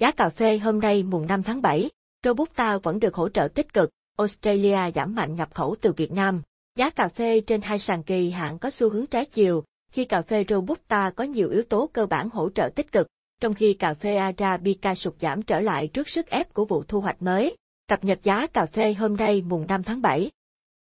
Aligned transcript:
Giá 0.00 0.10
cà 0.10 0.28
phê 0.28 0.58
hôm 0.58 0.80
nay 0.80 1.02
mùng 1.02 1.26
5 1.26 1.42
tháng 1.42 1.62
7, 1.62 1.90
Robusta 2.24 2.78
vẫn 2.78 3.00
được 3.00 3.14
hỗ 3.14 3.28
trợ 3.28 3.48
tích 3.54 3.72
cực, 3.72 3.90
Australia 4.18 4.90
giảm 4.94 5.14
mạnh 5.14 5.34
nhập 5.34 5.54
khẩu 5.54 5.76
từ 5.80 5.92
Việt 5.92 6.12
Nam. 6.12 6.42
Giá 6.76 6.90
cà 6.90 7.08
phê 7.08 7.40
trên 7.40 7.62
hai 7.62 7.78
sàn 7.78 8.02
kỳ 8.02 8.30
hạn 8.30 8.58
có 8.58 8.70
xu 8.70 8.90
hướng 8.90 9.06
trái 9.06 9.24
chiều, 9.24 9.64
khi 9.92 10.04
cà 10.04 10.22
phê 10.22 10.44
Robusta 10.48 11.10
có 11.16 11.24
nhiều 11.24 11.50
yếu 11.50 11.62
tố 11.62 11.90
cơ 11.92 12.06
bản 12.06 12.28
hỗ 12.30 12.50
trợ 12.50 12.70
tích 12.74 12.92
cực, 12.92 13.06
trong 13.40 13.54
khi 13.54 13.74
cà 13.74 13.94
phê 13.94 14.16
Arabica 14.16 14.94
sụt 14.94 15.14
giảm 15.20 15.42
trở 15.42 15.60
lại 15.60 15.88
trước 15.88 16.08
sức 16.08 16.26
ép 16.26 16.54
của 16.54 16.64
vụ 16.64 16.82
thu 16.82 17.00
hoạch 17.00 17.22
mới. 17.22 17.56
Cập 17.88 18.04
nhật 18.04 18.18
giá 18.22 18.46
cà 18.46 18.66
phê 18.66 18.94
hôm 18.94 19.16
nay 19.16 19.42
mùng 19.42 19.66
5 19.66 19.82
tháng 19.82 20.02
7. 20.02 20.30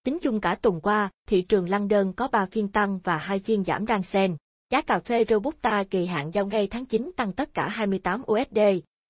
Tính 0.04 0.18
chung 0.22 0.40
cả 0.40 0.56
tuần 0.56 0.82
qua, 0.82 1.10
thị 1.28 1.42
trường 1.42 1.70
lăng 1.70 1.88
đơn 1.88 2.14
có 2.14 2.28
3 2.28 2.46
phiên 2.46 2.68
tăng 2.68 3.00
và 3.04 3.18
2 3.18 3.40
phiên 3.40 3.64
giảm 3.64 3.86
đang 3.86 4.04
xen. 4.04 4.38
Giá 4.72 4.82
cà 4.82 5.00
phê 5.00 5.26
Robusta 5.30 5.84
kỳ 5.84 6.06
hạn 6.06 6.32
giao 6.34 6.46
ngay 6.46 6.68
tháng 6.68 6.86
9 6.86 7.12
tăng 7.16 7.34
tất 7.34 7.54
cả 7.54 7.68
28 7.68 8.22
USD, 8.32 8.60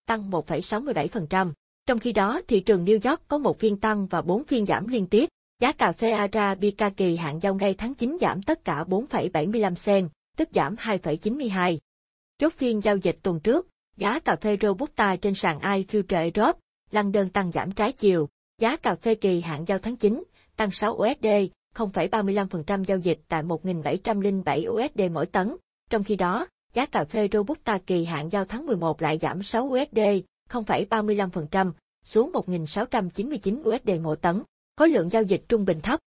tăng 0.05 0.29
1,67%. 0.29 1.53
Trong 1.87 1.99
khi 1.99 2.11
đó, 2.11 2.41
thị 2.47 2.59
trường 2.59 2.85
New 2.85 3.09
York 3.09 3.21
có 3.27 3.37
một 3.37 3.59
phiên 3.59 3.77
tăng 3.77 4.07
và 4.07 4.21
4 4.21 4.43
phiên 4.43 4.65
giảm 4.65 4.87
liên 4.87 5.07
tiếp. 5.07 5.29
Giá 5.59 5.71
cà 5.71 5.91
phê 5.91 6.11
Arabica 6.11 6.89
kỳ 6.89 7.15
hạn 7.15 7.39
giao 7.39 7.55
ngay 7.55 7.73
tháng 7.73 7.93
9 7.93 8.17
giảm 8.19 8.41
tất 8.41 8.65
cả 8.65 8.83
4,75 8.87 9.75
sen, 9.75 10.09
tức 10.37 10.49
giảm 10.51 10.75
2,92. 10.75 11.77
Chốt 12.37 12.53
phiên 12.53 12.83
giao 12.83 12.97
dịch 12.97 13.17
tuần 13.23 13.39
trước, 13.39 13.67
giá 13.97 14.19
cà 14.19 14.35
phê 14.35 14.57
Robusta 14.61 15.15
trên 15.15 15.35
sàn 15.35 15.59
iFuture 15.59 16.31
Europe, 16.33 16.59
lăn 16.91 17.11
đơn 17.11 17.29
tăng 17.29 17.51
giảm 17.51 17.71
trái 17.71 17.91
chiều. 17.91 18.29
Giá 18.61 18.75
cà 18.75 18.95
phê 18.95 19.15
kỳ 19.15 19.41
hạn 19.41 19.65
giao 19.67 19.79
tháng 19.79 19.95
9, 19.95 20.23
tăng 20.55 20.71
6 20.71 20.93
USD, 20.93 21.27
0,35% 21.75 22.83
giao 22.83 22.97
dịch 22.97 23.19
tại 23.27 23.43
1.707 23.43 24.71
USD 24.71 25.01
mỗi 25.11 25.25
tấn. 25.25 25.55
Trong 25.89 26.03
khi 26.03 26.15
đó, 26.15 26.47
giá 26.75 26.85
cà 26.85 27.05
phê 27.05 27.27
Robusta 27.31 27.77
kỳ 27.77 28.05
hạn 28.05 28.29
giao 28.29 28.45
tháng 28.45 28.65
11 28.65 29.01
lại 29.01 29.17
giảm 29.17 29.43
6 29.43 29.63
USD, 29.63 29.99
0,35%, 30.49 31.71
xuống 32.03 32.31
1.699 32.31 33.61
USD 33.69 34.01
mỗi 34.01 34.17
tấn. 34.17 34.43
Khối 34.77 34.89
lượng 34.89 35.09
giao 35.09 35.23
dịch 35.23 35.43
trung 35.49 35.65
bình 35.65 35.81
thấp. 35.81 35.99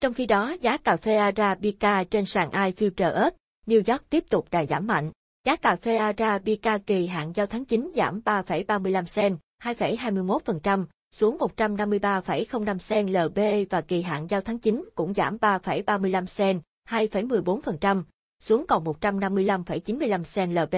Trong 0.00 0.14
khi 0.14 0.26
đó, 0.26 0.56
giá 0.60 0.76
cà 0.76 0.96
phê 0.96 1.16
Arabica 1.16 2.04
trên 2.04 2.24
sàn 2.24 2.50
iFuture 2.50 3.30
New 3.66 3.92
York 3.92 4.10
tiếp 4.10 4.24
tục 4.30 4.46
đà 4.50 4.64
giảm 4.66 4.86
mạnh. 4.86 5.10
Giá 5.44 5.56
cà 5.56 5.76
phê 5.76 5.96
Arabica 5.96 6.78
kỳ 6.78 7.06
hạn 7.06 7.32
giao 7.34 7.46
tháng 7.46 7.64
9 7.64 7.90
giảm 7.94 8.20
3,35 8.24 9.04
sen, 9.04 9.36
2,21%, 9.62 10.84
xuống 11.14 11.38
153,05 11.56 12.78
sen 12.78 13.06
LB 13.06 13.38
và 13.70 13.80
kỳ 13.80 14.02
hạn 14.02 14.26
giao 14.30 14.40
tháng 14.40 14.58
9 14.58 14.84
cũng 14.94 15.14
giảm 15.14 15.36
3,35 15.36 16.26
sen, 16.26 16.60
2,14%, 16.88 18.02
xuống 18.40 18.66
còn 18.68 18.84
155,95 18.84 20.24
sen 20.24 20.54
LB. 20.54 20.74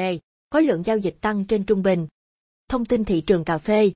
Khối 0.51 0.63
lượng 0.63 0.83
giao 0.83 0.99
dịch 0.99 1.17
tăng 1.21 1.45
trên 1.45 1.65
trung 1.65 1.83
bình. 1.83 2.07
Thông 2.69 2.85
tin 2.85 3.05
thị 3.05 3.21
trường 3.21 3.45
cà 3.45 3.59
phê 3.59 3.93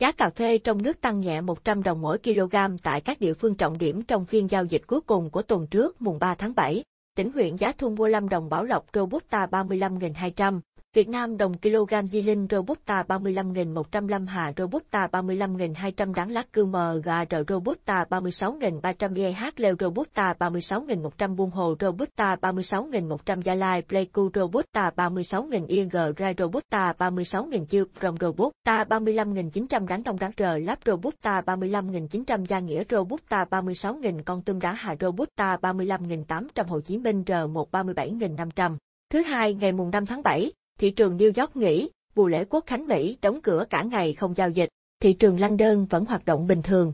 Giá 0.00 0.12
cà 0.12 0.30
phê 0.30 0.58
trong 0.58 0.82
nước 0.82 1.00
tăng 1.00 1.20
nhẹ 1.20 1.40
100 1.40 1.82
đồng 1.82 2.00
mỗi 2.00 2.18
kg 2.18 2.56
tại 2.82 3.00
các 3.00 3.20
địa 3.20 3.34
phương 3.34 3.54
trọng 3.54 3.78
điểm 3.78 4.02
trong 4.02 4.24
phiên 4.24 4.48
giao 4.48 4.64
dịch 4.64 4.82
cuối 4.86 5.00
cùng 5.00 5.30
của 5.30 5.42
tuần 5.42 5.66
trước 5.66 6.02
mùng 6.02 6.18
3 6.18 6.34
tháng 6.34 6.54
7. 6.54 6.84
Tỉnh 7.16 7.32
huyện 7.32 7.56
giá 7.56 7.72
thu 7.72 7.90
mua 7.90 8.08
5 8.08 8.28
đồng 8.28 8.48
Bảo 8.48 8.64
Lộc 8.64 8.86
Robusta 8.94 9.46
35.200, 9.46 10.60
Việt 10.96 11.08
Nam 11.08 11.36
đồng 11.36 11.58
kg 11.58 12.06
di 12.06 12.22
linh 12.22 12.46
Robusta 12.50 13.02
35.105 13.08 14.26
hạ 14.26 14.52
Robusta 14.56 15.06
35.200 15.12 16.14
đáng 16.14 16.30
lát 16.30 16.52
cư 16.52 16.64
mờ 16.64 17.00
gà 17.04 17.24
trợ 17.24 17.42
Robusta 17.48 18.04
36.300 18.10 19.24
EH 19.24 19.44
leo 19.56 19.74
Robusta 19.80 20.34
36.100 20.38 21.34
buôn 21.34 21.50
hồ 21.50 21.74
Robusta 21.80 22.36
36.100 22.36 23.40
Gia 23.40 23.54
Lai 23.54 23.82
Pleiku 23.82 24.30
Robusta 24.34 24.90
36.000 24.96 25.66
IG 25.66 26.18
Rai 26.18 26.34
Robusta 26.38 26.92
36.000 26.98 27.66
Chư 27.66 27.84
Rồng 28.02 28.16
Robusta 28.20 28.84
35.900 28.84 29.86
đánh 29.86 30.02
đông 30.04 30.18
đáng 30.18 30.32
rờ 30.36 30.58
láp 30.58 30.78
Robusta 30.86 31.40
35.900 31.40 32.44
Gia 32.44 32.58
Nghĩa 32.58 32.82
Robusta 32.90 33.44
36.000 33.50 34.22
con 34.22 34.42
tôm 34.42 34.60
đá 34.60 34.72
hạ 34.72 34.96
Robusta 35.00 35.56
35.800 35.56 36.66
Hồ 36.66 36.80
Chí 36.80 36.98
Minh 36.98 37.22
R1 37.26 37.64
37.500. 37.72 38.76
Thứ 39.10 39.22
hai 39.22 39.54
ngày 39.54 39.72
mùng 39.72 39.90
5 39.90 40.06
tháng 40.06 40.22
7, 40.22 40.50
thị 40.78 40.90
trường 40.90 41.16
New 41.18 41.32
York 41.40 41.56
nghỉ, 41.56 41.90
bù 42.14 42.26
lễ 42.26 42.44
quốc 42.50 42.64
khánh 42.66 42.86
Mỹ 42.86 43.18
đóng 43.22 43.40
cửa 43.42 43.64
cả 43.70 43.82
ngày 43.82 44.12
không 44.12 44.34
giao 44.36 44.50
dịch, 44.50 44.68
thị 45.00 45.12
trường 45.12 45.40
London 45.40 45.84
vẫn 45.84 46.04
hoạt 46.04 46.24
động 46.24 46.46
bình 46.46 46.62
thường. 46.62 46.92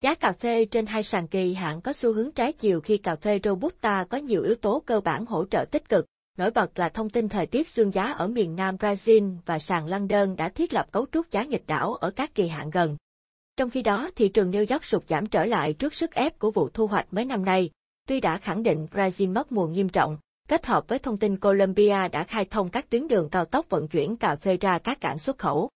Giá 0.00 0.14
cà 0.14 0.32
phê 0.32 0.64
trên 0.64 0.86
hai 0.86 1.02
sàn 1.02 1.28
kỳ 1.28 1.54
hạn 1.54 1.80
có 1.80 1.92
xu 1.92 2.12
hướng 2.12 2.32
trái 2.32 2.52
chiều 2.52 2.80
khi 2.80 2.96
cà 2.96 3.16
phê 3.16 3.40
Robusta 3.44 4.04
có 4.10 4.18
nhiều 4.18 4.42
yếu 4.42 4.54
tố 4.54 4.82
cơ 4.86 5.00
bản 5.00 5.26
hỗ 5.26 5.44
trợ 5.44 5.64
tích 5.70 5.88
cực. 5.88 6.06
Nổi 6.38 6.50
bật 6.50 6.78
là 6.78 6.88
thông 6.88 7.10
tin 7.10 7.28
thời 7.28 7.46
tiết 7.46 7.68
xương 7.68 7.92
giá 7.92 8.12
ở 8.12 8.26
miền 8.26 8.56
Nam 8.56 8.76
Brazil 8.76 9.36
và 9.46 9.58
sàn 9.58 9.86
London 9.86 10.36
đã 10.36 10.48
thiết 10.48 10.74
lập 10.74 10.92
cấu 10.92 11.06
trúc 11.12 11.30
giá 11.30 11.44
nghịch 11.44 11.66
đảo 11.66 11.94
ở 11.94 12.10
các 12.10 12.34
kỳ 12.34 12.48
hạn 12.48 12.70
gần. 12.70 12.96
Trong 13.56 13.70
khi 13.70 13.82
đó, 13.82 14.10
thị 14.16 14.28
trường 14.28 14.50
New 14.50 14.66
York 14.70 14.84
sụt 14.84 15.08
giảm 15.08 15.26
trở 15.26 15.44
lại 15.44 15.72
trước 15.72 15.94
sức 15.94 16.10
ép 16.10 16.38
của 16.38 16.50
vụ 16.50 16.68
thu 16.68 16.86
hoạch 16.86 17.06
mấy 17.10 17.24
năm 17.24 17.44
nay. 17.44 17.70
Tuy 18.06 18.20
đã 18.20 18.38
khẳng 18.38 18.62
định 18.62 18.86
Brazil 18.90 19.32
mất 19.32 19.52
mùa 19.52 19.66
nghiêm 19.66 19.88
trọng, 19.88 20.18
kết 20.48 20.66
hợp 20.66 20.88
với 20.88 20.98
thông 20.98 21.18
tin 21.18 21.36
Colombia 21.36 22.08
đã 22.08 22.24
khai 22.24 22.44
thông 22.44 22.70
các 22.70 22.90
tuyến 22.90 23.08
đường 23.08 23.28
cao 23.30 23.44
tốc 23.44 23.66
vận 23.68 23.88
chuyển 23.88 24.16
cà 24.16 24.36
phê 24.36 24.56
ra 24.56 24.78
các 24.78 25.00
cảng 25.00 25.18
xuất 25.18 25.38
khẩu. 25.38 25.70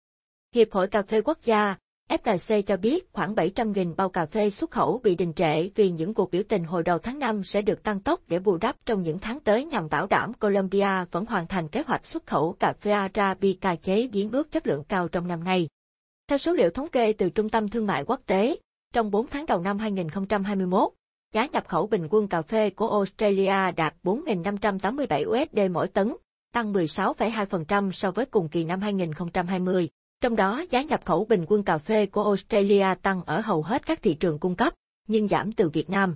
Hiệp 0.55 0.73
hội 0.73 0.89
Cà 0.89 1.03
phê 1.03 1.21
Quốc 1.21 1.39
gia, 1.43 1.77
(FRC) 2.09 2.63
cho 2.63 2.77
biết 2.77 3.13
khoảng 3.13 3.35
700.000 3.35 3.95
bao 3.95 4.09
cà 4.09 4.27
phê 4.27 4.51
xuất 4.51 4.71
khẩu 4.71 5.01
bị 5.05 5.15
đình 5.15 5.33
trệ 5.33 5.69
vì 5.75 5.91
những 5.91 6.15
cuộc 6.15 6.31
biểu 6.31 6.43
tình 6.49 6.65
hồi 6.65 6.83
đầu 6.83 6.99
tháng 6.99 7.19
5 7.19 7.45
sẽ 7.45 7.63
được 7.63 7.83
tăng 7.83 8.01
tốc 8.01 8.21
để 8.27 8.39
bù 8.39 8.57
đắp 8.57 8.77
trong 8.87 9.03
những 9.03 9.19
tháng 9.19 9.41
tới 9.41 9.65
nhằm 9.65 9.89
bảo 9.89 10.07
đảm 10.07 10.35
Colombia 10.35 11.05
vẫn 11.11 11.25
hoàn 11.25 11.47
thành 11.47 11.69
kế 11.69 11.83
hoạch 11.87 12.07
xuất 12.07 12.27
khẩu 12.27 12.53
cà 12.53 12.73
phê 12.73 12.91
Arabica 12.91 13.77
chế 13.77 14.09
biến 14.09 14.31
ước 14.31 14.53
chất 14.53 14.67
lượng 14.67 14.85
cao 14.89 15.09
trong 15.09 15.29
năm 15.29 15.45
nay. 15.45 15.69
Theo 16.29 16.39
số 16.39 16.53
liệu 16.53 16.71
thống 16.71 16.89
kê 16.89 17.13
từ 17.13 17.31
Trung 17.31 17.49
tâm 17.49 17.69
Thương 17.69 17.87
mại 17.87 18.05
Quốc 18.05 18.21
tế, 18.27 18.57
trong 18.93 19.11
4 19.11 19.27
tháng 19.27 19.47
đầu 19.47 19.61
năm 19.61 19.79
2021, 19.79 20.93
Giá 21.33 21.47
nhập 21.53 21.69
khẩu 21.69 21.87
bình 21.87 22.07
quân 22.11 22.29
cà 22.29 22.43
phê 22.43 22.71
của 22.71 22.91
Australia 22.91 23.73
đạt 23.77 23.95
4.587 24.03 25.29
USD 25.29 25.71
mỗi 25.71 25.89
tấn, 25.89 26.17
tăng 26.53 26.73
16,2% 26.73 27.93
so 27.93 28.11
với 28.11 28.27
cùng 28.27 28.49
kỳ 28.49 28.65
năm 28.65 28.81
2020. 28.81 29.89
Trong 30.21 30.37
đó, 30.37 30.65
giá 30.71 30.83
nhập 30.83 31.05
khẩu 31.05 31.25
bình 31.25 31.45
quân 31.49 31.63
cà 31.63 31.79
phê 31.79 32.07
của 32.07 32.25
Australia 32.25 32.87
tăng 33.03 33.23
ở 33.27 33.41
hầu 33.41 33.63
hết 33.63 33.87
các 33.87 34.03
thị 34.03 34.15
trường 34.15 34.39
cung 34.39 34.57
cấp, 34.57 34.73
nhưng 35.09 35.29
giảm 35.29 35.53
từ 35.53 35.69
Việt 35.69 35.91
Nam. 35.91 36.15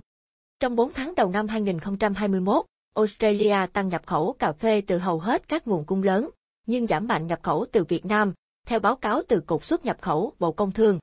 Trong 0.59 0.75
4 0.75 0.93
tháng 0.93 1.15
đầu 1.15 1.29
năm 1.29 1.47
2021, 1.47 2.65
Australia 2.95 3.57
tăng 3.73 3.89
nhập 3.89 4.01
khẩu 4.05 4.35
cà 4.39 4.51
phê 4.51 4.81
từ 4.87 4.97
hầu 4.97 5.19
hết 5.19 5.47
các 5.47 5.67
nguồn 5.67 5.85
cung 5.85 6.03
lớn, 6.03 6.29
nhưng 6.65 6.87
giảm 6.87 7.07
mạnh 7.07 7.27
nhập 7.27 7.39
khẩu 7.43 7.65
từ 7.71 7.83
Việt 7.83 8.05
Nam, 8.05 8.33
theo 8.67 8.79
báo 8.79 8.95
cáo 8.95 9.21
từ 9.27 9.39
Cục 9.39 9.65
xuất 9.65 9.85
nhập 9.85 9.97
khẩu 10.01 10.33
Bộ 10.39 10.51
Công 10.51 10.71
Thương. 10.71 10.99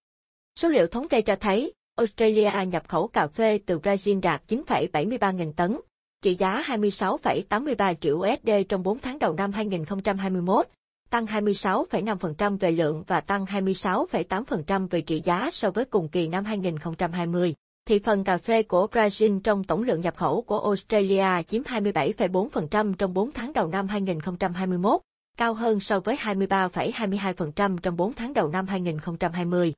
Số 0.59 0.69
liệu 0.69 0.87
thống 0.87 1.09
kê 1.09 1.21
cho 1.21 1.37
thấy, 1.37 1.73
Australia 2.01 2.51
nhập 2.67 2.89
khẩu 2.89 3.09
cà 3.09 3.27
phê 3.27 3.59
từ 3.67 3.79
Brazil 3.79 4.21
đạt 4.21 4.43
9,73 4.49 5.33
nghìn 5.33 5.53
tấn, 5.53 5.81
trị 6.23 6.35
giá 6.35 6.63
26,83 6.67 7.95
triệu 8.01 8.17
USD 8.17 8.51
trong 8.69 8.83
4 8.83 8.99
tháng 8.99 9.19
đầu 9.19 9.33
năm 9.33 9.53
2021, 9.53 10.67
tăng 11.11 11.27
26,5% 11.27 12.59
về 12.59 12.71
lượng 12.71 13.05
và 13.07 13.21
tăng 13.21 13.45
26,8% 13.45 14.89
về 14.91 15.01
trị 15.01 15.23
giá 15.25 15.51
so 15.53 15.71
với 15.71 15.85
cùng 15.85 16.09
kỳ 16.09 16.29
năm 16.29 16.45
2020. 16.45 17.55
Thị 17.87 17.99
phần 17.99 18.25
cà 18.25 18.39
phê 18.39 18.63
của 18.63 18.87
Brazil 18.93 19.41
trong 19.41 19.65
tổng 19.65 19.83
lượng 19.83 20.01
nhập 20.01 20.17
khẩu 20.17 20.43
của 20.43 20.61
Australia 20.61 21.43
chiếm 21.47 21.63
27,4% 21.63 22.95
trong 22.95 23.15
4 23.15 23.33
tháng 23.33 23.53
đầu 23.53 23.69
năm 23.69 23.89
2021, 23.89 25.01
cao 25.37 25.55
hơn 25.55 25.81
so 25.81 26.01
với 26.01 26.17
23,22% 26.17 27.79
trong 27.79 27.97
4 27.97 28.13
tháng 28.13 28.35
đầu 28.35 28.49
năm 28.49 28.67
2020. 28.67 29.75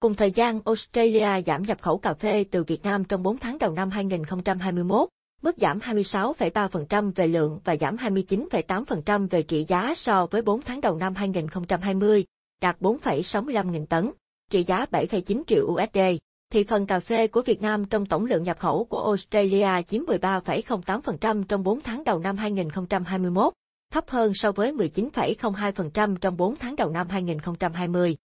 Cùng 0.00 0.14
thời 0.14 0.30
gian, 0.30 0.60
Australia 0.64 1.42
giảm 1.46 1.62
nhập 1.62 1.82
khẩu 1.82 1.98
cà 1.98 2.14
phê 2.14 2.44
từ 2.50 2.64
Việt 2.64 2.82
Nam 2.82 3.04
trong 3.04 3.22
4 3.22 3.38
tháng 3.38 3.58
đầu 3.58 3.72
năm 3.72 3.90
2021, 3.90 5.08
mức 5.42 5.56
giảm 5.58 5.78
26,3% 5.78 7.12
về 7.14 7.26
lượng 7.26 7.60
và 7.64 7.76
giảm 7.76 7.96
29,8% 7.96 9.28
về 9.28 9.42
trị 9.42 9.64
giá 9.68 9.94
so 9.96 10.26
với 10.26 10.42
4 10.42 10.62
tháng 10.62 10.80
đầu 10.80 10.96
năm 10.96 11.14
2020, 11.14 12.24
đạt 12.60 12.80
4,65 12.80 13.70
nghìn 13.70 13.86
tấn, 13.86 14.10
trị 14.50 14.64
giá 14.64 14.86
7,9 14.90 15.42
triệu 15.46 15.66
USD. 15.66 15.98
Thị 16.52 16.64
phần 16.64 16.86
cà 16.86 17.00
phê 17.00 17.26
của 17.26 17.42
Việt 17.42 17.62
Nam 17.62 17.84
trong 17.84 18.06
tổng 18.06 18.26
lượng 18.26 18.42
nhập 18.42 18.58
khẩu 18.58 18.84
của 18.84 19.04
Australia 19.04 19.82
chiếm 19.82 20.02
13,08% 20.02 21.44
trong 21.44 21.62
4 21.62 21.80
tháng 21.80 22.04
đầu 22.04 22.18
năm 22.18 22.36
2021, 22.36 23.52
thấp 23.92 24.04
hơn 24.08 24.32
so 24.34 24.52
với 24.52 24.72
19,02% 24.72 26.16
trong 26.16 26.36
4 26.36 26.56
tháng 26.56 26.76
đầu 26.76 26.90
năm 26.90 27.08
2020. 27.08 28.16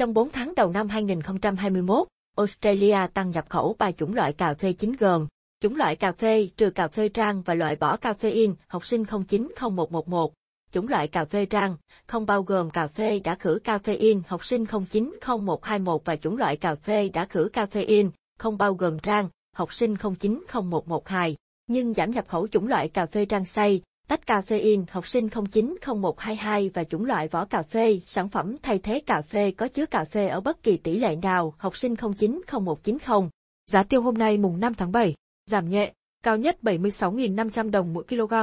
Trong 0.00 0.14
4 0.14 0.30
tháng 0.30 0.54
đầu 0.56 0.70
năm 0.70 0.88
2021, 0.88 2.08
Australia 2.36 2.98
tăng 3.14 3.30
nhập 3.30 3.44
khẩu 3.48 3.76
3 3.78 3.92
chủng 3.92 4.14
loại 4.14 4.32
cà 4.32 4.54
phê 4.54 4.72
chính 4.72 4.92
gồm 4.92 5.26
chủng 5.60 5.76
loại 5.76 5.96
cà 5.96 6.12
phê 6.12 6.48
trừ 6.56 6.70
cà 6.70 6.88
phê 6.88 7.08
rang 7.14 7.42
và 7.42 7.54
loại 7.54 7.76
bỏ 7.76 7.96
caffeine 7.96 8.54
học 8.68 8.86
sinh 8.86 9.04
090111, 9.04 10.32
chủng 10.72 10.88
loại 10.88 11.08
cà 11.08 11.24
phê 11.24 11.46
rang, 11.50 11.76
không 12.06 12.26
bao 12.26 12.42
gồm 12.42 12.70
cà 12.70 12.86
phê 12.86 13.20
đã 13.24 13.34
khử 13.34 13.58
caffeine 13.64 14.20
học 14.26 14.44
sinh 14.44 14.64
090121 14.64 15.98
và 16.04 16.16
chủng 16.16 16.36
loại 16.36 16.56
cà 16.56 16.74
phê 16.74 17.08
đã 17.08 17.24
khử 17.24 17.48
caffeine, 17.52 18.10
không 18.38 18.58
bao 18.58 18.74
gồm 18.74 18.96
rang, 19.04 19.28
học 19.56 19.74
sinh 19.74 19.94
090112, 19.94 21.36
nhưng 21.66 21.94
giảm 21.94 22.10
nhập 22.10 22.28
khẩu 22.28 22.48
chủng 22.48 22.68
loại 22.68 22.88
cà 22.88 23.06
phê 23.06 23.26
rang 23.30 23.44
xay, 23.44 23.82
tách 24.10 24.26
cà 24.26 24.40
phê 24.40 24.58
in 24.58 24.84
học 24.90 25.08
sinh 25.08 25.28
090122 25.28 26.70
và 26.74 26.84
chủng 26.84 27.04
loại 27.04 27.28
vỏ 27.28 27.44
cà 27.44 27.62
phê, 27.62 28.00
sản 28.06 28.28
phẩm 28.28 28.56
thay 28.62 28.78
thế 28.78 29.00
cà 29.06 29.22
phê 29.22 29.50
có 29.50 29.68
chứa 29.68 29.86
cà 29.86 30.04
phê 30.04 30.28
ở 30.28 30.40
bất 30.40 30.62
kỳ 30.62 30.76
tỷ 30.76 30.98
lệ 30.98 31.16
nào, 31.22 31.54
học 31.58 31.76
sinh 31.76 31.94
090190. 31.96 33.28
Giá 33.66 33.82
tiêu 33.82 34.02
hôm 34.02 34.14
nay 34.14 34.38
mùng 34.38 34.60
5 34.60 34.74
tháng 34.74 34.92
7, 34.92 35.14
giảm 35.46 35.68
nhẹ, 35.70 35.92
cao 36.22 36.36
nhất 36.36 36.58
76.500 36.62 37.70
đồng 37.70 37.92
mỗi 37.92 38.04
kg. 38.04 38.34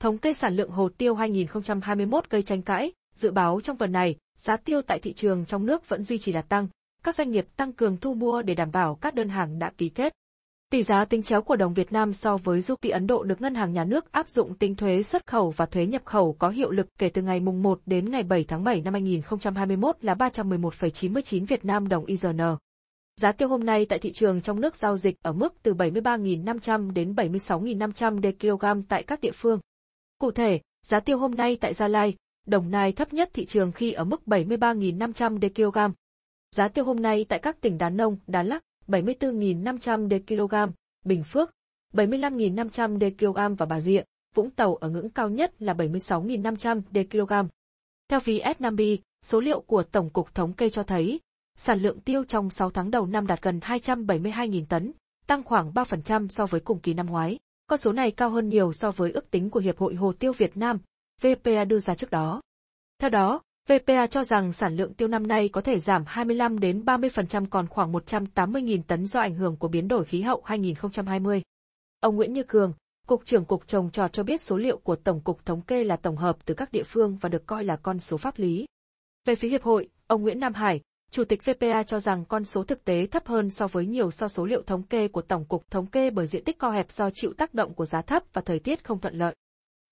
Thống 0.00 0.18
kê 0.18 0.32
sản 0.32 0.56
lượng 0.56 0.70
hồ 0.70 0.88
tiêu 0.98 1.14
2021 1.14 2.30
gây 2.30 2.42
tranh 2.42 2.62
cãi, 2.62 2.92
dự 3.14 3.30
báo 3.30 3.60
trong 3.60 3.76
tuần 3.76 3.92
này, 3.92 4.16
giá 4.38 4.56
tiêu 4.56 4.82
tại 4.82 4.98
thị 4.98 5.12
trường 5.12 5.44
trong 5.44 5.66
nước 5.66 5.88
vẫn 5.88 6.04
duy 6.04 6.18
trì 6.18 6.32
đà 6.32 6.42
tăng, 6.42 6.68
các 7.04 7.14
doanh 7.14 7.30
nghiệp 7.30 7.46
tăng 7.56 7.72
cường 7.72 7.96
thu 7.96 8.14
mua 8.14 8.42
để 8.42 8.54
đảm 8.54 8.70
bảo 8.72 8.94
các 8.94 9.14
đơn 9.14 9.28
hàng 9.28 9.58
đã 9.58 9.72
ký 9.78 9.88
kết. 9.88 10.12
Tỷ 10.70 10.82
giá 10.82 11.04
tính 11.04 11.22
chéo 11.22 11.42
của 11.42 11.56
đồng 11.56 11.74
Việt 11.74 11.92
Nam 11.92 12.12
so 12.12 12.36
với 12.36 12.60
rupee 12.60 12.92
Ấn 12.92 13.06
Độ 13.06 13.22
được 13.22 13.40
Ngân 13.40 13.54
hàng 13.54 13.72
Nhà 13.72 13.84
nước 13.84 14.12
áp 14.12 14.28
dụng 14.28 14.54
tính 14.54 14.74
thuế 14.74 15.02
xuất 15.02 15.26
khẩu 15.26 15.50
và 15.50 15.66
thuế 15.66 15.86
nhập 15.86 16.02
khẩu 16.04 16.32
có 16.38 16.48
hiệu 16.48 16.70
lực 16.70 16.86
kể 16.98 17.08
từ 17.08 17.22
ngày 17.22 17.40
mùng 17.40 17.62
1 17.62 17.80
đến 17.86 18.10
ngày 18.10 18.22
7 18.22 18.44
tháng 18.44 18.64
7 18.64 18.80
năm 18.80 18.94
2021 18.94 19.96
là 20.00 20.14
311,99 20.14 21.46
Việt 21.46 21.64
Nam 21.64 21.88
đồng 21.88 22.04
IRN. 22.04 22.40
Giá 23.20 23.32
tiêu 23.32 23.48
hôm 23.48 23.64
nay 23.64 23.86
tại 23.86 23.98
thị 23.98 24.12
trường 24.12 24.40
trong 24.40 24.60
nước 24.60 24.76
giao 24.76 24.96
dịch 24.96 25.16
ở 25.22 25.32
mức 25.32 25.54
từ 25.62 25.74
73.500 25.74 26.92
đến 26.92 27.12
76.500 27.12 28.20
đề 28.20 28.32
kg 28.40 28.82
tại 28.88 29.02
các 29.02 29.20
địa 29.20 29.32
phương. 29.34 29.60
Cụ 30.18 30.30
thể, 30.30 30.60
giá 30.82 31.00
tiêu 31.00 31.18
hôm 31.18 31.30
nay 31.30 31.56
tại 31.60 31.74
Gia 31.74 31.88
Lai, 31.88 32.14
Đồng 32.46 32.70
Nai 32.70 32.92
thấp 32.92 33.12
nhất 33.12 33.30
thị 33.34 33.46
trường 33.46 33.72
khi 33.72 33.92
ở 33.92 34.04
mức 34.04 34.22
73.500 34.26 35.38
đề 35.38 35.48
kg. 35.48 35.78
Giá 36.50 36.68
tiêu 36.68 36.84
hôm 36.84 36.96
nay 36.96 37.26
tại 37.28 37.38
các 37.38 37.60
tỉnh 37.60 37.78
Đán 37.78 37.96
Nông, 37.96 38.16
Đà 38.26 38.42
Lắc, 38.42 38.62
74.500 38.88 40.08
đê 40.08 40.22
kg, 40.28 40.54
Bình 41.04 41.24
Phước, 41.24 41.50
75.500 41.92 42.98
đê 42.98 43.10
kg 43.18 43.54
và 43.54 43.66
Bà 43.66 43.80
Rịa, 43.80 44.02
Vũng 44.34 44.50
Tàu 44.50 44.74
ở 44.74 44.88
ngưỡng 44.88 45.10
cao 45.10 45.28
nhất 45.28 45.62
là 45.62 45.74
76.500 45.74 46.82
đê 46.90 47.06
kg. 47.10 47.32
Theo 48.08 48.20
phí 48.20 48.40
S5B, 48.40 48.98
số 49.22 49.40
liệu 49.40 49.60
của 49.60 49.82
Tổng 49.82 50.10
cục 50.10 50.34
Thống 50.34 50.52
kê 50.52 50.70
cho 50.70 50.82
thấy, 50.82 51.20
sản 51.56 51.78
lượng 51.78 52.00
tiêu 52.00 52.24
trong 52.24 52.50
6 52.50 52.70
tháng 52.70 52.90
đầu 52.90 53.06
năm 53.06 53.26
đạt 53.26 53.42
gần 53.42 53.58
272.000 53.58 54.64
tấn, 54.68 54.92
tăng 55.26 55.44
khoảng 55.44 55.72
3% 55.72 56.28
so 56.28 56.46
với 56.46 56.60
cùng 56.60 56.80
kỳ 56.80 56.94
năm 56.94 57.06
ngoái. 57.06 57.38
Con 57.66 57.78
số 57.78 57.92
này 57.92 58.10
cao 58.10 58.30
hơn 58.30 58.48
nhiều 58.48 58.72
so 58.72 58.90
với 58.90 59.10
ước 59.12 59.30
tính 59.30 59.50
của 59.50 59.60
Hiệp 59.60 59.78
hội 59.78 59.94
Hồ 59.94 60.12
tiêu 60.12 60.32
Việt 60.32 60.56
Nam, 60.56 60.78
VPA 61.22 61.64
đưa 61.64 61.78
ra 61.78 61.94
trước 61.94 62.10
đó. 62.10 62.40
Theo 62.98 63.10
đó, 63.10 63.40
VPA 63.66 64.06
cho 64.06 64.24
rằng 64.24 64.52
sản 64.52 64.76
lượng 64.76 64.94
tiêu 64.94 65.08
năm 65.08 65.26
nay 65.26 65.48
có 65.48 65.60
thể 65.60 65.78
giảm 65.78 66.04
25 66.06 66.58
đến 66.58 66.84
30% 66.84 67.46
còn 67.50 67.66
khoảng 67.66 67.92
180.000 67.92 68.82
tấn 68.86 69.06
do 69.06 69.20
ảnh 69.20 69.34
hưởng 69.34 69.56
của 69.56 69.68
biến 69.68 69.88
đổi 69.88 70.04
khí 70.04 70.22
hậu 70.22 70.42
2020. 70.44 71.42
Ông 72.00 72.16
Nguyễn 72.16 72.32
Như 72.32 72.42
Cường, 72.42 72.72
Cục 73.06 73.24
trưởng 73.24 73.44
Cục 73.44 73.66
Trồng 73.66 73.90
trọt 73.90 74.12
cho 74.12 74.22
biết 74.22 74.40
số 74.40 74.56
liệu 74.56 74.76
của 74.78 74.96
Tổng 74.96 75.20
cục 75.20 75.44
Thống 75.44 75.60
kê 75.60 75.84
là 75.84 75.96
tổng 75.96 76.16
hợp 76.16 76.36
từ 76.44 76.54
các 76.54 76.72
địa 76.72 76.82
phương 76.82 77.16
và 77.20 77.28
được 77.28 77.46
coi 77.46 77.64
là 77.64 77.76
con 77.76 77.98
số 77.98 78.16
pháp 78.16 78.38
lý. 78.38 78.66
Về 79.24 79.34
phía 79.34 79.48
Hiệp 79.48 79.62
hội, 79.62 79.88
ông 80.06 80.22
Nguyễn 80.22 80.40
Nam 80.40 80.54
Hải, 80.54 80.80
Chủ 81.10 81.24
tịch 81.24 81.44
VPA 81.44 81.82
cho 81.82 82.00
rằng 82.00 82.24
con 82.24 82.44
số 82.44 82.64
thực 82.64 82.84
tế 82.84 83.06
thấp 83.06 83.26
hơn 83.26 83.50
so 83.50 83.66
với 83.66 83.86
nhiều 83.86 84.10
so 84.10 84.28
số 84.28 84.44
liệu 84.44 84.62
thống 84.62 84.82
kê 84.82 85.08
của 85.08 85.22
Tổng 85.22 85.44
cục 85.44 85.70
Thống 85.70 85.86
kê 85.86 86.10
bởi 86.10 86.26
diện 86.26 86.44
tích 86.44 86.58
co 86.58 86.70
hẹp 86.70 86.90
do 86.90 87.10
chịu 87.14 87.32
tác 87.32 87.54
động 87.54 87.74
của 87.74 87.86
giá 87.86 88.02
thấp 88.02 88.22
và 88.32 88.42
thời 88.42 88.58
tiết 88.58 88.84
không 88.84 89.00
thuận 89.00 89.14
lợi. 89.14 89.34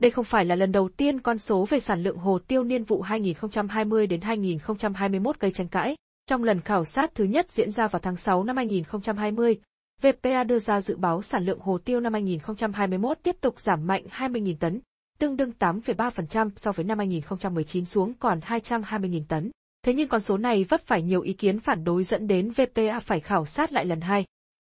Đây 0.05 0.11
không 0.11 0.25
phải 0.25 0.45
là 0.45 0.55
lần 0.55 0.73
đầu 0.73 0.89
tiên 0.89 1.21
con 1.21 1.39
số 1.39 1.65
về 1.65 1.81
sản 1.81 2.03
lượng 2.03 2.17
hồ 2.17 2.39
tiêu 2.39 2.65
niên 2.65 2.85
vụ 2.85 3.03
2020 3.03 4.06
đến 4.06 4.21
2021 4.21 5.41
gây 5.41 5.51
tranh 5.51 5.69
cãi. 5.69 5.97
Trong 6.27 6.45
lần 6.45 6.61
khảo 6.61 6.85
sát 6.85 7.15
thứ 7.15 7.25
nhất 7.25 7.51
diễn 7.51 7.71
ra 7.71 7.89
vào 7.89 8.01
tháng 8.01 8.17
6 8.17 8.45
năm 8.45 8.56
2020, 8.56 9.61
VPA 10.03 10.45
đưa 10.45 10.59
ra 10.59 10.81
dự 10.81 10.97
báo 10.97 11.23
sản 11.23 11.45
lượng 11.45 11.59
hồ 11.61 11.79
tiêu 11.79 12.01
năm 12.01 12.12
2021 12.12 13.19
tiếp 13.23 13.37
tục 13.41 13.61
giảm 13.61 13.87
mạnh 13.87 14.03
20.000 14.11 14.55
tấn, 14.61 14.81
tương 15.19 15.37
đương 15.37 15.53
8,3% 15.59 16.50
so 16.57 16.73
với 16.73 16.85
năm 16.85 16.99
2019 16.99 17.85
xuống 17.85 18.15
còn 18.15 18.41
220.000 18.41 19.23
tấn. 19.29 19.50
Thế 19.83 19.95
nhưng 19.95 20.09
con 20.09 20.21
số 20.21 20.39
này 20.39 20.65
vấp 20.65 20.81
phải 20.81 21.03
nhiều 21.03 21.21
ý 21.21 21.33
kiến 21.33 21.61
phản 21.61 21.85
đối 21.85 22.05
dẫn 22.05 22.27
đến 22.27 22.50
VPA 22.50 23.00
phải 23.00 23.21
khảo 23.21 23.47
sát 23.47 23.73
lại 23.73 23.85
lần 23.85 24.00
hai. 24.00 24.25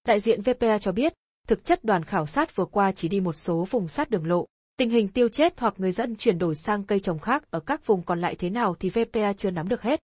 Đại 0.08 0.20
diện 0.20 0.42
VPA 0.42 0.78
cho 0.78 0.92
biết, 0.92 1.14
thực 1.48 1.64
chất 1.64 1.84
đoàn 1.84 2.04
khảo 2.04 2.26
sát 2.26 2.56
vừa 2.56 2.66
qua 2.66 2.92
chỉ 2.92 3.08
đi 3.08 3.20
một 3.20 3.34
số 3.34 3.66
vùng 3.70 3.88
sát 3.88 4.10
đường 4.10 4.28
lộ, 4.28 4.46
Tình 4.78 4.90
hình 4.90 5.08
tiêu 5.08 5.30
chết 5.30 5.60
hoặc 5.60 5.74
người 5.78 5.92
dân 5.92 6.16
chuyển 6.16 6.38
đổi 6.38 6.56
sang 6.56 6.84
cây 6.84 7.00
trồng 7.00 7.20
khác 7.20 7.52
ở 7.52 7.60
các 7.60 7.88
vùng 7.88 8.02
còn 8.02 8.22
lại 8.22 8.36
thế 8.36 8.50
nào 8.50 8.76
thì 8.80 8.90
VPA 8.90 9.34
chưa 9.34 9.52
nắm 9.52 9.70
được 9.70 9.82
hết. 9.82 10.00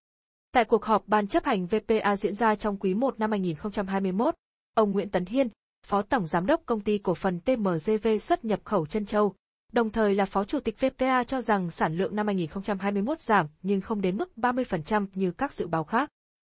Tại 0.52 0.66
cuộc 0.66 0.86
họp 0.86 1.08
ban 1.08 1.28
chấp 1.28 1.46
hành 1.46 1.68
VPA 1.68 2.16
diễn 2.16 2.36
ra 2.36 2.56
trong 2.56 2.78
quý 2.78 2.94
1 2.94 3.20
năm 3.20 3.32
2021, 3.32 4.36
ông 4.74 4.92
Nguyễn 4.92 5.10
Tấn 5.10 5.26
Hiên, 5.26 5.48
Phó 5.88 6.02
Tổng 6.02 6.28
Giám 6.28 6.46
đốc 6.46 6.62
Công 6.66 6.82
ty 6.82 6.98
Cổ 6.98 7.14
phần 7.14 7.40
TMGV 7.40 8.08
xuất 8.22 8.46
nhập 8.46 8.60
khẩu 8.64 8.86
Trân 8.86 9.06
Châu, 9.06 9.36
đồng 9.72 9.90
thời 9.90 10.16
là 10.16 10.26
Phó 10.26 10.44
Chủ 10.44 10.60
tịch 10.60 10.80
VPA 10.80 11.24
cho 11.24 11.42
rằng 11.42 11.72
sản 11.72 11.98
lượng 11.98 12.16
năm 12.16 12.28
2021 12.28 13.22
giảm 13.22 13.48
nhưng 13.62 13.82
không 13.82 14.02
đến 14.02 14.18
mức 14.18 14.32
30% 14.38 15.06
như 15.14 15.32
các 15.32 15.54
dự 15.54 15.68
báo 15.68 15.84
khác. 15.84 16.10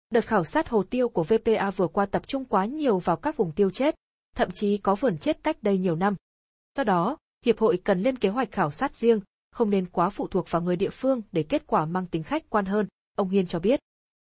Đợt 0.10 0.26
khảo 0.26 0.44
sát 0.44 0.70
hồ 0.70 0.84
tiêu 0.84 1.10
của 1.10 1.24
VPA 1.24 1.72
vừa 1.72 1.88
qua 1.88 2.06
tập 2.06 2.28
trung 2.28 2.46
quá 2.46 2.66
nhiều 2.66 3.00
vào 3.00 3.16
các 3.16 3.38
vùng 3.38 3.52
tiêu 3.52 3.70
chết, 3.70 3.96
thậm 4.36 4.50
chí 4.54 4.78
có 4.78 4.96
vườn 4.96 5.18
chết 5.18 5.44
cách 5.44 5.58
đây 5.62 5.78
nhiều 5.78 5.96
năm. 5.96 6.16
Do 6.78 6.84
đó, 6.84 7.18
hiệp 7.46 7.60
hội 7.60 7.80
cần 7.84 8.02
lên 8.02 8.18
kế 8.18 8.30
hoạch 8.30 8.52
khảo 8.52 8.72
sát 8.72 8.96
riêng, 8.96 9.20
không 9.52 9.70
nên 9.70 9.86
quá 9.86 10.10
phụ 10.10 10.28
thuộc 10.28 10.52
vào 10.52 10.62
người 10.62 10.76
địa 10.76 10.90
phương 10.90 11.22
để 11.32 11.44
kết 11.44 11.68
quả 11.68 11.86
mang 11.86 12.06
tính 12.08 12.24
khách 12.24 12.50
quan 12.50 12.66
hơn, 12.66 12.88
ông 13.16 13.30
Hiên 13.30 13.48
cho 13.48 13.60
biết. 13.60 13.80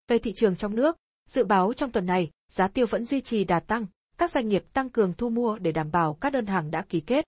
Về 0.08 0.18
thị 0.18 0.34
trường 0.34 0.56
trong 0.56 0.76
nước, 0.76 0.98
dự 1.30 1.44
báo 1.44 1.74
trong 1.74 1.92
tuần 1.92 2.06
này, 2.06 2.30
giá 2.52 2.68
tiêu 2.68 2.86
vẫn 2.86 3.06
duy 3.06 3.22
trì 3.22 3.44
đà 3.44 3.60
tăng, 3.60 3.86
các 4.18 4.32
doanh 4.32 4.48
nghiệp 4.48 4.66
tăng 4.74 4.90
cường 4.90 5.14
thu 5.14 5.30
mua 5.30 5.58
để 5.58 5.72
đảm 5.72 5.92
bảo 5.92 6.14
các 6.14 6.34
đơn 6.34 6.46
hàng 6.46 6.72
đã 6.72 6.82
ký 6.90 7.00
kết. 7.00 7.26